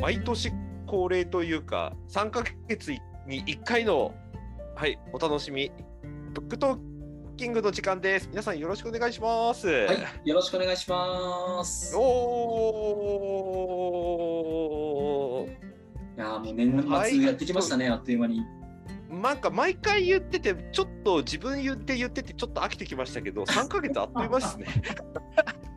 [0.00, 0.50] 毎年
[0.86, 2.90] 恒例というか、3ヶ月
[3.26, 4.14] に1回の、
[4.74, 5.70] はい、お楽しみ、
[6.32, 6.78] ブックトー
[7.36, 8.28] キングの時間です。
[8.30, 9.68] 皆さんよろしくお願いします。
[9.68, 9.92] は
[10.24, 11.94] い、よろしくお願いします。
[11.96, 15.52] おーい
[16.18, 18.42] やーもう年末やってきましたね、あっという間に。
[19.10, 24.66] なんか毎回言ってて、ちょっと自分言って言ってて、ちょっと飽きてきましたけど、3ヶ月あっという間ですね。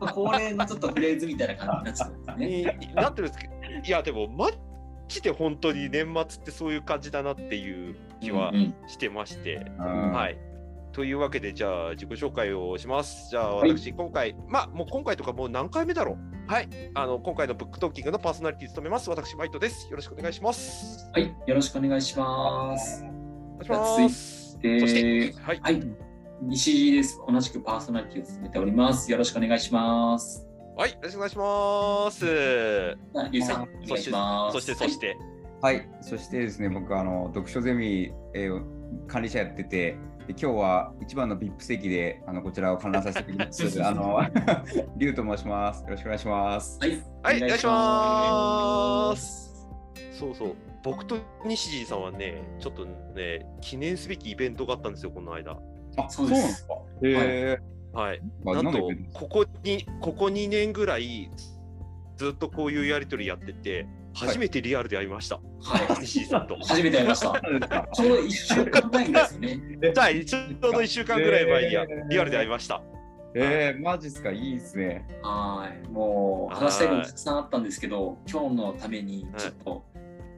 [0.14, 2.78] 恒例のちょっとフレーズみたいな感じになっちゃうんですね。
[2.80, 3.53] になってるんですけど、
[3.84, 4.48] いや、でも、マ
[5.08, 9.70] ジで本当に年末ってそういう感じだなっていう気はうんうんしてまして。
[9.78, 10.38] ははい。
[10.92, 13.28] というわけで、じゃあ自己紹介をします。
[13.30, 16.50] じゃあはい私、今回、まあ、もう今回とかもう何回目だろう。
[16.50, 16.68] はい。
[16.94, 19.10] あの、今回のブックトーキングのパーソナリティ務めます。
[19.10, 19.90] 私、マイトです。
[19.90, 21.10] よろしくお願いします。
[21.12, 23.04] はい、よろしくお願いします。
[23.04, 24.58] お願いします。
[24.60, 25.60] でそして、はい。
[25.60, 25.82] はい、
[26.42, 27.20] 西井です。
[27.28, 29.10] 同じくパーソナリティを務めております。
[29.10, 30.53] よろしくお願いします。
[30.76, 30.90] はい。
[30.90, 32.96] よろしくお願いします。
[33.14, 34.54] あゆうさん、お願いします。
[34.54, 35.16] そして、そして、
[35.62, 38.74] はい、そしてですね、僕、あの読書ゼミ、えー
[39.08, 43.82] 管理者やってて、で今日は一番の VIP 席であのこちらを観覧させていただきます。
[43.84, 44.20] あの、
[44.96, 45.82] リュウと申します。
[45.82, 46.78] よろしくお願いします。
[46.80, 46.90] はい、
[47.22, 49.68] はい、お願いします。
[50.12, 50.54] そうそう。
[50.82, 55.58] 僕と西地さんはね、ちょっとね、記念すべきイベントがあったんですよ、この間。
[55.96, 56.74] あ、そうですか。
[57.02, 57.73] へはい。
[57.94, 61.30] ーあなんとなんで、ここに、ここ2年ぐらい、
[62.16, 65.40] ずっとこういうやりとりやってて、初めてリアルで会いました。
[65.60, 66.56] はい、西地さんと。
[66.56, 67.32] 初めて会いました。
[67.92, 69.60] ちょうど1週間前ですよね。
[69.94, 72.82] じゃあ、ちょうど1週間ぐらい前にやえーリアルで会いました。
[73.36, 75.04] えー、マジっすか、いいっすね。
[75.22, 79.84] はい、もう話したいことたくさんあったんですけど、今日のためにちょっと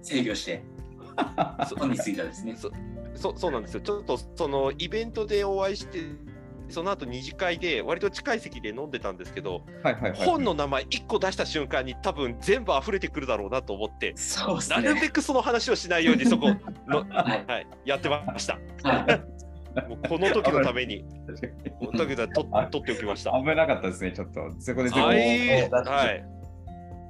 [0.01, 0.65] 制御して、
[1.69, 2.57] そ本に着いたですね。
[2.57, 2.71] そ
[3.15, 3.81] そそうなんですよ。
[3.83, 5.99] ちょっとそのイベントでお会いして、
[6.69, 10.27] その後二次会で割と近い席で飲んでたんですけど、はいはいはい。
[10.27, 15.09] 本の名前1個出した瞬間に多分全部溢れてくるだろうなと思って、そうですなるべね。
[15.09, 16.49] くその話をしないようにそこ
[16.89, 18.59] の、はい、はい、やってました。
[18.83, 19.07] は
[19.85, 21.05] い、もうこの時のために、
[22.17, 23.33] だと取っておきました。
[23.33, 24.41] 危なかったですね、ちょっと。
[24.59, 26.25] そこで全部はい、はい、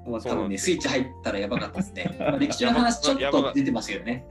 [0.06, 2.14] もう多分ね、スイッチ入ったらやばかったですね。
[2.20, 4.26] まあ歴史の話ちょっと出てましたけどね。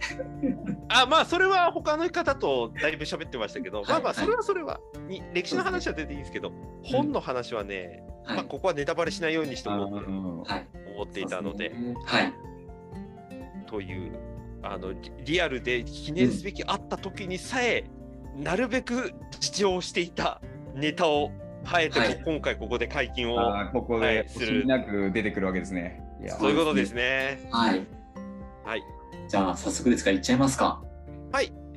[0.87, 6.51] あまあそれは他の方とだいぶ喋ってましたけど、はいまあまあはいそれはそれはに歴史の話は出ていいんですけど、
[6.83, 10.67] 本の話はね、はいまあ、ここはネタバレしないようにしてあおこうとのはい。
[10.95, 11.73] 思っていたので、
[12.05, 12.33] はい。
[13.67, 14.11] という
[14.63, 17.83] あのリリアルで記念すべきあった時にさえ、
[18.37, 20.41] なるべく自重していた
[20.73, 21.31] ネタを
[21.65, 23.35] あえてはい今回ここで解禁を、
[23.73, 26.01] ここはでいするなく出てくるわけですね。
[26.39, 27.47] そういうことですね。
[27.51, 27.85] はい。
[28.63, 28.83] はい。
[29.27, 30.81] じゃあ、早速ですから、いっちゃいますか。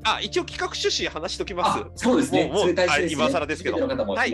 [0.04, 1.90] あ一応企画趣旨話しときますあ。
[1.94, 2.46] そうですね。
[2.46, 2.86] もうね。
[2.88, 4.32] あ今更ですけどはい。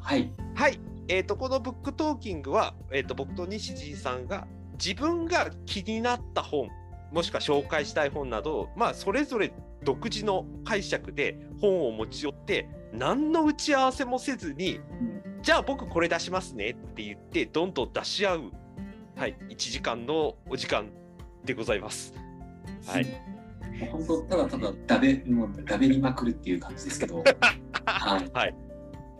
[0.00, 0.32] はい。
[0.54, 6.68] はい、えー、とこのブックトーキングは、えー、と僕と西地さんが自分が気になった本
[7.12, 9.52] もしくは紹介したい本など、まあ、それぞれ
[9.84, 14.80] 独自の解釈で本を持ち寄って何の打ち合わせもせずに
[15.42, 18.42] じゃあ僕これ出しますねって言ってどんどん出し合う、
[19.16, 20.88] はい、1時間のお時間
[21.44, 22.14] でございます。
[22.86, 27.24] はい、もう本当、ただただダベ、もうダベりまくるっていう感じですけど。
[27.84, 28.30] はい。
[28.32, 28.54] はい。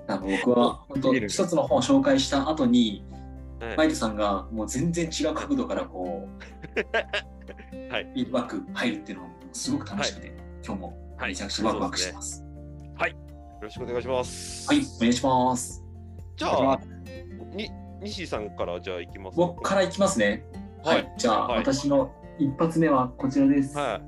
[0.08, 8.04] あの僕は本当一つの本を紹介した後に、はいマイルさんがもう全然違う角度からこう、はい。
[8.06, 10.34] フィードバック入るっていうのがすごく楽しくて、
[10.66, 11.30] 今日もはい。
[11.30, 12.42] めちゃくちゃワクワクしてます。
[12.42, 12.46] よ
[13.62, 14.68] ろしくお願いします。
[14.68, 15.84] はい、お願いします。
[16.36, 16.80] じゃあ
[17.54, 17.70] に
[18.02, 20.44] 西さんからじゃあ行きますか僕からいきますね。
[20.82, 23.76] はいはい、じゃあ、はい私の一発目はこちらです。
[23.76, 24.00] は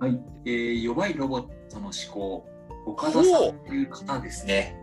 [0.00, 2.46] いはい、えー弱いロボットの思考、
[2.86, 3.24] 岡田さん
[3.66, 4.76] という方ですね。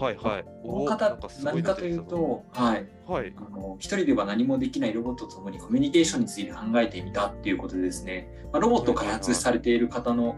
[0.00, 0.44] はいはい。
[0.64, 3.32] この方、何かという、と、はい、はい。
[3.36, 10.34] あの一人では何もできないロボットと共にコミュニケーションについて考えてみたっていうことでですね、まあ、ロボットを開発されている方の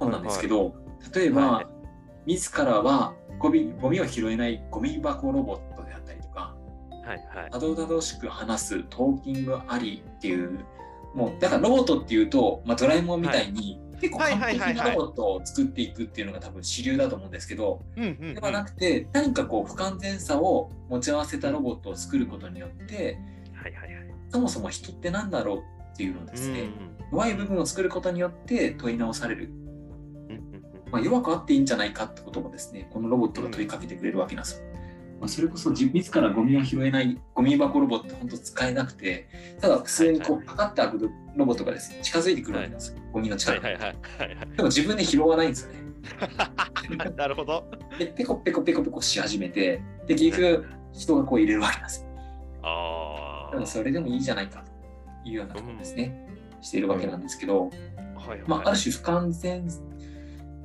[0.00, 0.74] 本なんですけど、
[1.14, 1.75] 例えば、はい
[2.26, 6.54] 自らはゴミゴミを拾えないゴミ箱ロボットであったりとか、
[6.90, 7.50] はいはい。
[7.50, 10.58] たどたどしく話すトーキングありっていう、
[11.14, 23.18] もうだからロボットっていうと、まあ、ドラえもんみたいに、結構完璧なロボットを作っていくっていうのが多分主流だと思うんですけど、ではなくて何かこう不完全さを持ち合わせたロボットを作ることによって
[23.54, 24.06] はいはいはい。
[24.30, 25.58] そもそも人って何だろう
[25.92, 29.50] っていうのをですね、うん弱い部分を作ることによって問い直される、
[30.96, 34.66] まあ、弱くあっていいんじゃないかってこともですねこのロボットが問いかけてくれるわけなんですよ。
[35.20, 39.28] まあ、それこそ自自らゴミを拾えないゴミ箱ロボット本当使えなくて
[39.60, 43.96] ただ普通にこはいうかかってあるロボットがですね近づいてくるわけなんですよ、ゴミの近くに、はいはいはい。
[44.18, 44.48] はいはい。
[44.56, 45.80] でも自分で拾わないんですよね。
[47.16, 47.64] なるほど。
[47.98, 52.06] でペコペコペコペコし始めてで結局人がこう入れるわけなんですよ。
[52.62, 54.64] あでもそれでもいいじゃないか
[55.24, 56.26] いうようなところですね、
[56.60, 57.70] しているわけなんですけど、
[58.16, 58.42] はいはい。
[58.46, 59.66] まあ、ある種不完全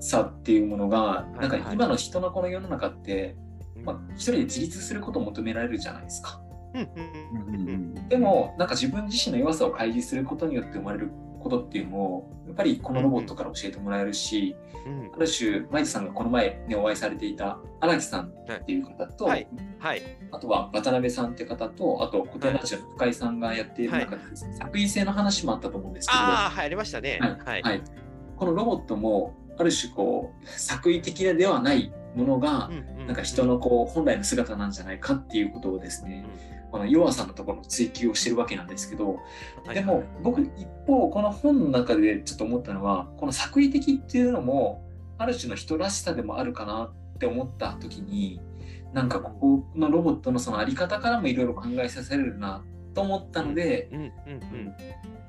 [0.01, 3.37] さっていうものが、なんか今の人のこの世の中って、
[3.77, 3.85] うん。
[3.85, 6.41] まあ、一人で自立することを求められるじゃないですか。
[8.09, 14.55] でも、なんか自分自身の弱さを開示することによって生まれることっていうのを、やっぱりこのロボットから教えてもらえるし、
[14.85, 15.11] うん。
[15.13, 19.47] ある種、マイトさんがこの前ね、お会いされていた荒木さんっていう方と、はい。
[19.79, 20.01] はい。
[20.31, 27.19] あとは渡辺さんって方と、あと古典ラジオの深井さんがやっている中で作為性の話もあったと思うんですけど、ああはいありましたね。
[27.21, 27.31] はい。
[27.35, 27.61] はい。
[27.61, 27.81] はい、
[28.37, 32.69] このロボットもある種こう作為的ではないものが、
[33.07, 36.25] なんか人のこう本来の姿なんじゃないかっていうことをですね、
[36.71, 39.19] この弱さのところの追求をしてるわけなんですけど、
[39.65, 44.83] はいでも僕一方この本の中でちょっと思ったのはこの作為的っていうのも
[45.17, 48.41] ある種の人らしさでもあるかなって思った時に
[48.93, 52.63] なんかここのロボットのそのあり方からもいろいろ考えさせられるな
[52.93, 53.89] と思ったので、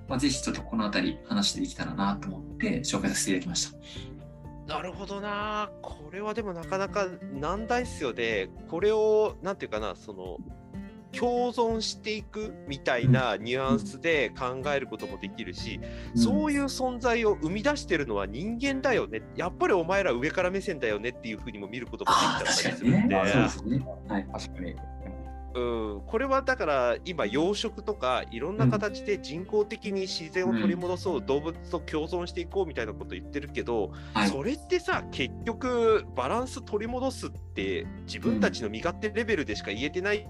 [0.08, 3.78] まあ、ぜひちょっとこの辺り話していけたらなと思って紹介させていただきました。
[4.66, 5.70] なるほどな。
[5.82, 8.48] これはでもなかなか難題っすよね。
[8.68, 10.38] これを、なんていうかな、その、
[11.12, 15.78] 共存していくみたいなニュアンスで考えることもできるし、
[16.14, 19.22] そういう存在を生み出してるのは人間だよね。
[19.36, 23.16] やっぱりお前ら上から目線だよねっていうふうにも見ることもできたりするんで。。
[23.30, 23.86] そうですね。
[24.08, 24.26] はい。
[24.32, 24.76] 確かに。
[25.54, 25.60] う
[25.98, 34.28] ん、これはだから今養殖とかいろんな形で人工的に自然を取り戻そう、動物と共存していこうみたいなこと言ってるけど、はい。
[34.28, 40.26] それってさ結局バランス取り戻すって自分たちの身勝手レベルでしか言えてない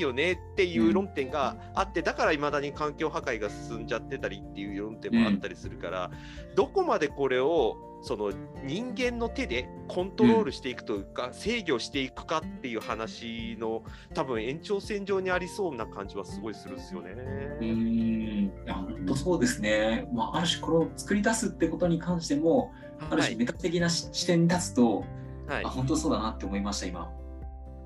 [0.00, 6.10] よねっていう論点があってだからいまだに環境破壊が進んじゃってたりっていう論点もあったりするから、
[6.56, 8.32] どこまでこれをその
[8.64, 17.10] 人間の手でコントロールしていくというか、制御していくかっていう話の多分延長線上にありそうな感じはすごいするんですよね。
[17.12, 18.46] うーん。
[18.46, 20.08] いや本当そうですね。
[20.12, 25.04] まあある種これを作り出すってことに関しても、あるはい、種メタ的なし視点に立つと、
[25.46, 27.10] はいあ、本当そうだなって思いました今。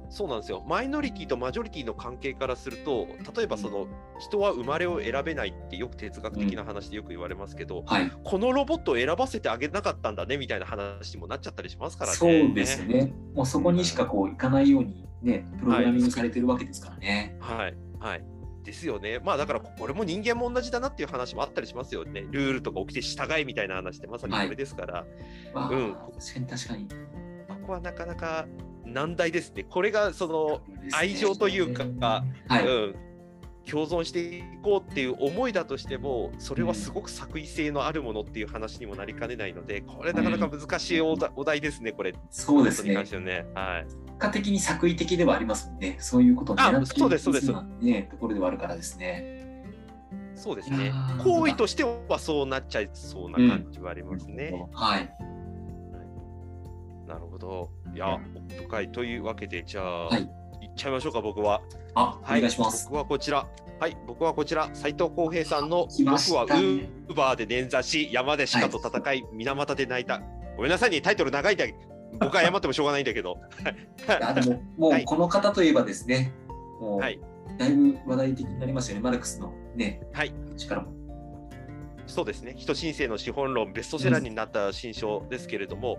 [0.09, 0.65] そうなんですよ。
[0.67, 3.07] マイノリティとマジョリティの関係からすると、
[3.37, 3.87] 例えばその
[4.19, 8.11] 人は生まれを選べないってよく哲学的な話でよく言われますけど、はい。
[8.25, 12.17] このロボットを選ばせてあげなかったんだねみたいな話にもなっちゃったりしますからね。
[12.17, 13.13] そうですよね。
[13.35, 17.37] もうそこにしかこういかないようにね、プログラミングされてるわけですからね。
[17.41, 17.75] はい。
[17.99, 18.25] はい。
[18.63, 19.21] ですよね。
[19.25, 22.25] まあだからこれも人間も同じだなっていう話もあったりしますよね。
[22.31, 25.05] ルールとか起きて従いみたいな話ってまさにこれですから、わ
[25.55, 25.97] あうん
[26.49, 26.89] 確かに。
[27.49, 28.47] ここはなかなか
[28.87, 29.65] 難題ですね。
[29.65, 30.61] これがその、
[30.93, 32.67] 愛情というかはい。
[32.67, 32.95] うん、
[33.69, 42.15] 共存していこうっていう思いだとしてもそれはすごく作為性のあるものっていう話にもなりかねないのでこれなかなか難しいお題ですねこれ。
[42.31, 43.47] そうですねね。
[43.55, 43.85] はい。
[43.85, 45.97] 結果的に作為的ではありますもんね。
[45.99, 49.65] そういうことを狙ってあそうですそうですね、ところではあるからですね。
[50.35, 50.93] そうですね。
[51.25, 54.53] 行為としてはそうなっちゃいそうな感じはありますね。
[54.73, 55.11] はい。
[57.07, 57.71] なるほど。
[57.95, 60.29] いや、奥深いというわけで、じゃあ、はいい、っ
[60.77, 61.61] ちゃいましょうか、僕は。
[61.95, 62.87] あ、おはい、願いします。
[62.89, 63.47] 僕はこちら。
[63.79, 70.23] はい、僕はこちら、斉藤浩平さんの来ました僕はウーバーで捻挫し、山で鹿と戦い、水俣で泣いた。
[70.57, 71.65] ごめんなさいね、タイトル長いんだ
[72.19, 73.39] 僕は謝ってもしょうがないんだけど。
[74.09, 76.33] いやでも、もはいうこの方といえばですね、
[76.81, 77.21] もう、はい
[77.59, 80.96] だいぶ話題的になりましたよね、マルクスのね、はい、力も。
[82.07, 85.99] そうですね、人申請の資本論、ベストセラーになった新書ですけれども、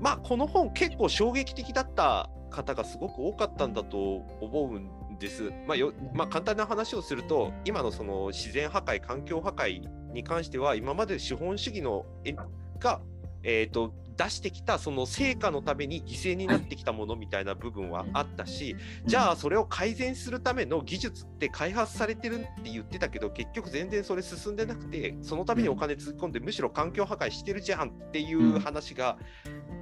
[0.00, 3.98] まあ、この本、結構衝撃的だった方がすごく多かったんだと
[4.40, 5.52] 思うんです。
[5.66, 12.34] まあよまあ、簡単な話をすると、今のその自然破壊、環境破壊に関しては、今まで資本主義のえ
[12.78, 13.00] が、
[13.42, 29.16] えー、と出してきたその成果のために犠牲になってきたものみたいな部分はあったし、じゃあそれを改善するための技術って開発されてるって言ってたけど結局全然それ進んでなくてそのためにお金突っ込んでむしろ環境破壊してるじゃんっていう話が、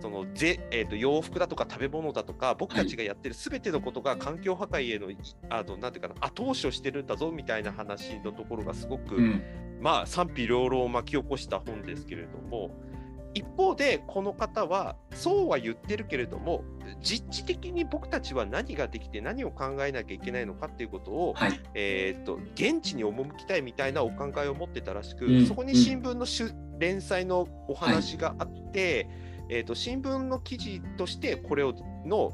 [0.00, 5.16] そのぜ、えー、と洋服だとか食べ物だとか僕たちがやってる全てのことが環境破壊へのい
[5.48, 9.42] あのなんていうかな後押しをしてるんだぞみたいな話のところがすごく、うん。
[9.80, 12.70] まあ賛否両論を巻き起こした本ですけれども
[13.36, 16.64] 一方でこの方はそうは言ってるけれども
[17.02, 21.60] 実地的に僕たちは何ができて何を考えなきゃいけないのかっていうことを、はい。
[21.74, 26.26] えー、と現地に赴きたいみたいなお考えを持ってたらしく、うんそこに新聞の
[26.78, 29.06] 連載のお話があって、
[29.50, 31.74] えー、と新聞の記事としてこれを
[32.06, 32.32] の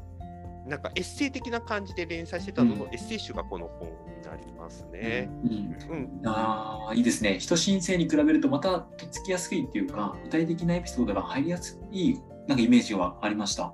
[0.67, 5.29] なんかエッセイ的な感じで連載してたのの、うんエッセイ集がこの本になりますね。
[5.43, 5.75] うん
[6.21, 7.39] うんああ、いいですね。
[7.39, 12.15] 人申請に比べるとまたとっつきやすいっていうか、具体的なエピソードが入りやすい
[12.47, 13.73] なんかイメージはありました？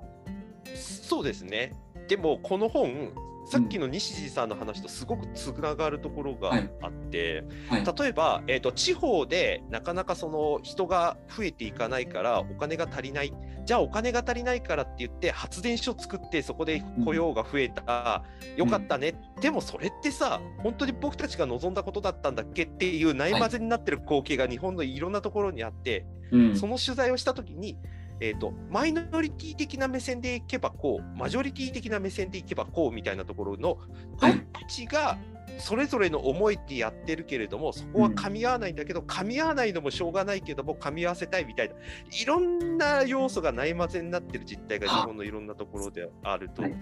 [0.74, 1.72] そうですね。
[2.08, 3.12] でもこの本
[3.46, 6.70] さっきの西地さんの話とすごくつながるところがはい。
[6.82, 7.84] あって、はい。
[7.84, 13.32] 例えば、えー、と地方でなかなかその人が増えていかないからお金が足りない。
[13.64, 18.24] じゃあお金が足りないからって言って発電所作ってそこで雇用が増えた、
[18.56, 26.56] よかったね、でもそれってさ本当に僕たちが望んだことだったんだっけっていうないまぜになってる光景が日本のいろんなところにあって、うん。
[26.56, 27.76] その取材をした時に、
[28.20, 33.78] えー、とマイノリティ的な目線でいけばこうマジョリティ的な目線でいけばこうみたいなところのどっ
[34.20, 35.18] はいちが
[35.58, 46.62] それぞれの思いでやってるけれどもそこは噛み合わないんだけど、噛み合わないのもしょうがないけども噛み合わせたいみたいないろんな要素がないまぜになってる実態が日本のいろんなところであると。
[46.62, 46.74] はい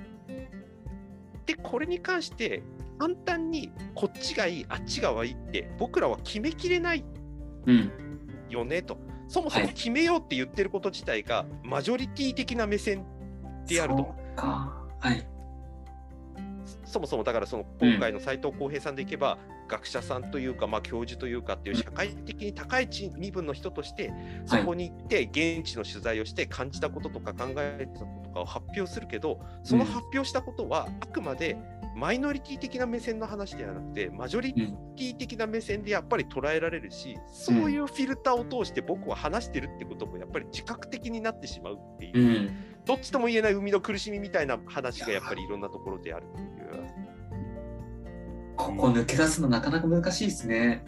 [1.48, 2.62] でこれに関して
[2.98, 7.02] 簡単にこっちがいいあっちが悪いって僕らは決めきれない
[7.64, 7.90] うん。
[8.50, 8.98] よねと。
[9.28, 9.74] そもそもはい。
[9.74, 13.04] 決めようって言ってること自体がマジョリティ的な目線
[13.66, 14.14] であると。
[14.36, 15.26] はい。
[16.84, 24.12] そもそもだからその今回の斉藤浩平さんでいけば、学者さんというか、まあ、教授というかっていう社会的に高い地身分の人として
[24.46, 31.56] そこに行って現地の取材をして感じたこととか考えたこととかを発表するけどその発表したことはあくまで
[31.98, 42.50] マイノリティ的な目線の話ではなくてマジョリティ的な目線でやっぱり捉えられるしそういうフィルターを通して僕は話してるってこともやっぱり自覚的になってしまうっていうう、ん。
[42.84, 46.48] どっちとも言えない生みの苦しみみたいな話がやっぱりいろんなところであるっていう。
[48.56, 50.84] ここ抜け出すのなかなか難しいですね。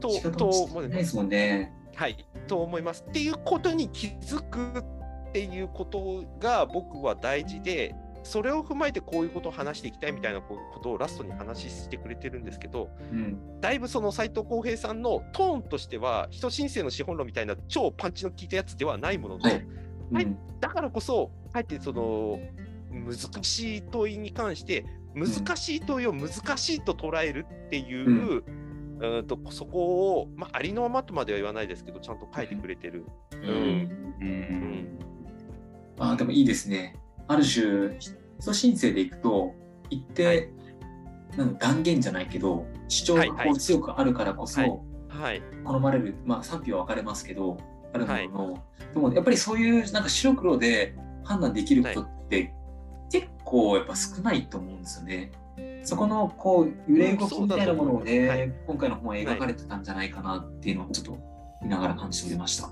[0.00, 1.74] どっちかともないですもんね。
[1.94, 3.04] はい、と思います。
[3.06, 13.60] っていうことに気づくっていうことが僕は大事で、それを踏まえてこういうことを話していきたいみたいなことをラストに話してくれてるんですけど、うん。
[13.60, 19.44] だいぶその斉藤浩平さんのトーンとしては、人申請の資本論みたいな超パンチの効いたやつではないものの、
[20.12, 20.36] はい。
[20.60, 22.38] だからこそ、あえてその
[22.90, 24.84] 難しい問いに関して、
[25.14, 28.44] 難しい問いを難しいと捉えるっていう、
[29.00, 33.04] うん、とそこを、まあ、ありのままとまでは言わないですけど、ちゃんと書いてくれてる。
[33.32, 33.52] うんうん
[34.20, 34.98] うん
[36.00, 36.96] あーでもいいですね。
[37.28, 37.98] ある種、
[38.40, 39.54] 人申請でいくと、
[39.90, 40.48] 一定、はい。
[41.36, 43.48] なんか断言じゃないけど、主張がはいはい。
[43.48, 44.70] こう強くあるからこそ、はい。
[45.08, 47.56] はい、好まれる、まあ賛否は分かれますけど、
[47.92, 50.94] あるものの、でもやっぱりそういうなんか白黒で
[51.24, 52.54] 判断できることって、
[53.10, 55.32] 結構やっぱ少ないと思うんですよね。
[55.82, 58.52] そこのこう揺れ動きみたいなものをね、はい。
[58.66, 61.18] 今回の本は描かれてたんじゃないかなっていうのをちょっと
[61.62, 62.70] 見ながら感じておりました。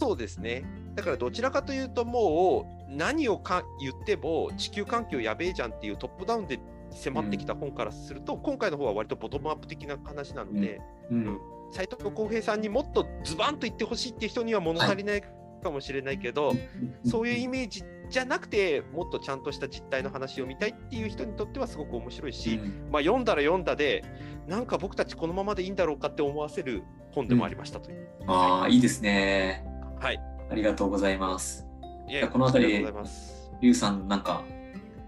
[0.00, 0.64] そうですね。
[0.94, 6.58] だからどちらかというと、もう何をか言っても地球環境やべえじゃんっていうトップダウンで
[6.90, 10.80] 迫ってきた本からすると、今回の方は割とボトムアップ的な話なので、
[11.10, 11.38] うん。
[11.70, 15.22] 斉藤浩平さんにもっとズバンと言ってほしいっていう人には物足りない
[15.62, 16.54] かもしれないけど、
[17.04, 24.02] そういうイメージじゃなくて、もっとちゃんとした実態の話を見たいっていう人にとってはすごく面白いし、うんまあ、読んだら読んだで、
[24.46, 28.08] なんか僕たちこのままでいいんだろうかって思わせる本でもありましたという。
[28.26, 29.62] ああ、いいですね。
[30.00, 30.18] はい。
[30.50, 31.67] ありがとうございます。
[32.08, 32.86] いやこの辺り。
[33.60, 34.42] リュウさん、なんか、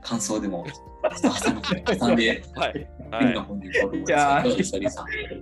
[0.03, 0.67] 感想でも、
[1.23, 2.91] 挟んで、挟んで、はい。
[3.97, 4.43] いや。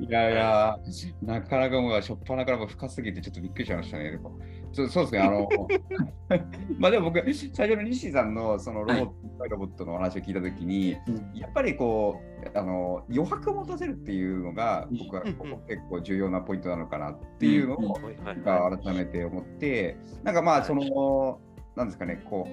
[0.01, 0.79] いや
[1.23, 4.11] なかなかもう、しょっぱなからもう深すぎて、ちょっとびっくりしましたね。
[4.11, 4.39] でも
[4.73, 5.49] そうそうですね、あの、
[6.79, 9.07] まあでも僕、最初の西さんのそのロボッ
[9.39, 10.97] ト、ロボットの話を聞いたときに、
[11.35, 12.21] やっぱりこ
[12.55, 15.37] う、あの余白を持たせるっていうのが、僕は結
[15.89, 21.41] 構重要なポイントなのかなっていうのを、改めて思って、なんかまあ、その、
[21.79, 22.49] なんですかね、こ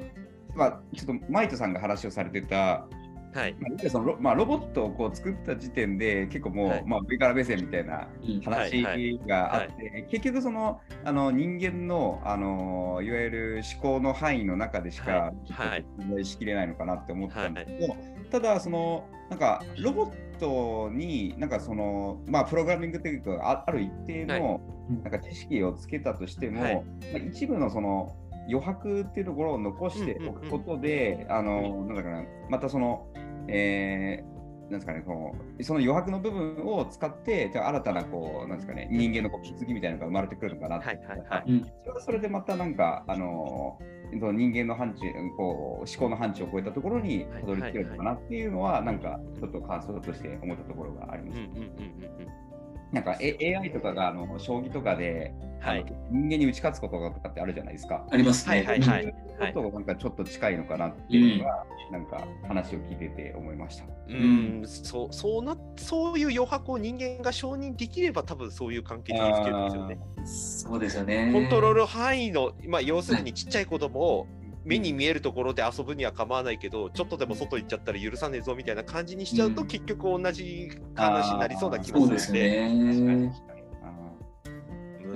[0.55, 2.88] う、まあ、ちょっとマイトさんが話をされてた、
[3.34, 3.55] はい。
[3.60, 6.84] まあそのロまあ、ロボットをこう作った時点で結構もう、はい。
[6.86, 8.39] まあ、上から目線みたいなうん。
[8.39, 15.22] 話はいがあって、結局そのあの人間のあのいわゆる思考の範囲の中でしか、はい。
[15.51, 17.96] はいちょっと説明しきれないのかなって思ったんですけど、
[18.32, 24.62] ただそのなんかロボットになんかそのまあプログラミングというかあある一定の
[25.03, 26.75] なんか知識をつけたとしても、はい。
[26.75, 26.84] ま
[27.15, 28.15] あ、一部のその
[28.48, 33.08] 余白っていうところを残しておくことで、あのなんだかなまたその、
[33.48, 34.36] えー
[34.70, 43.78] なんですかね、こうその余白の部分を使って、じゃあ新たなこうなんですかね、人間のこう気づきみたいなのが生まれてくるのかなって、はいはいそれはそれでまたなんか、あの
[44.20, 51.40] その人間の範疇こう思考の範疇を超えたところにたどり着けるのかなっていうのは、なんかちょっと感想として思ったところがあります。
[51.40, 52.46] うんうんうんうんうん。
[52.92, 58.06] なんか、A、AI とかがあの将棋とかで、はい人間に打ち勝つこととかってあるじゃないですか。
[58.12, 58.64] ありますね。
[58.64, 59.06] はいはい
[59.40, 63.86] はいとがなんかちょっと近いのかなっていうのが、なんか話を聞いてて思いました。
[64.08, 70.00] うん、そうそうなそういう余白を人間が承認できれば多分そういう関係につけるんですよね。
[70.26, 71.32] そうですよね。
[71.34, 74.28] コントロール範囲の、まあ、要するにちっちゃい子供を
[74.64, 83.06] 目に見えるところで遊ぶには構わないけど、ちょっとでも外行っちゃったら許さねえぞみたいな感じにしちゃうと、うん結局同じ話になりそうな気もそうですするんで、ね。
[83.06, 83.55] むああ、む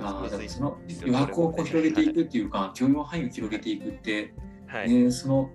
[0.00, 4.34] ずいでもそのですよ余白をこう広げていくっていうか、許容範囲を広げていくって、
[4.66, 4.90] はい。
[4.90, 5.50] ね、その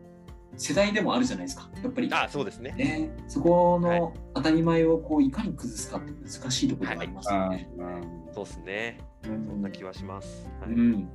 [0.58, 1.70] 世代でもあるじゃないですか。
[1.84, 2.10] やっぱり。
[2.12, 2.72] あそうですね。
[2.78, 7.70] ね、そこはいの当たり前をこういかに崩すかって難しいところがありますよね。
[8.34, 9.00] そうですね。
[9.26, 10.50] うんそんな気はします。
[10.62, 11.10] はいうん